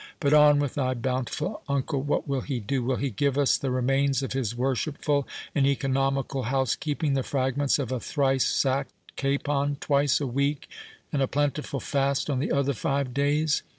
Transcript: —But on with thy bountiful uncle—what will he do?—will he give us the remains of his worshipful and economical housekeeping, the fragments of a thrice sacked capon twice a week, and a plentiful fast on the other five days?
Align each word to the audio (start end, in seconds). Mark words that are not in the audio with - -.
—But 0.19 0.33
on 0.33 0.57
with 0.57 0.73
thy 0.73 0.95
bountiful 0.95 1.61
uncle—what 1.67 2.27
will 2.27 2.41
he 2.41 2.59
do?—will 2.59 2.95
he 2.95 3.11
give 3.11 3.37
us 3.37 3.55
the 3.55 3.69
remains 3.69 4.23
of 4.23 4.33
his 4.33 4.55
worshipful 4.55 5.27
and 5.53 5.67
economical 5.67 6.41
housekeeping, 6.41 7.13
the 7.13 7.21
fragments 7.21 7.77
of 7.77 7.91
a 7.91 7.99
thrice 7.99 8.47
sacked 8.47 8.93
capon 9.15 9.77
twice 9.79 10.19
a 10.19 10.25
week, 10.25 10.67
and 11.13 11.21
a 11.21 11.27
plentiful 11.27 11.79
fast 11.79 12.31
on 12.31 12.39
the 12.39 12.51
other 12.51 12.73
five 12.73 13.13
days? 13.13 13.61